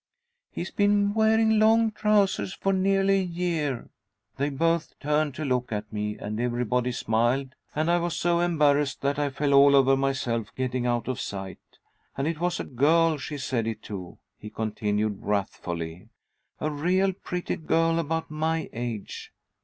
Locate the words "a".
3.19-3.23, 12.59-12.63, 16.59-16.71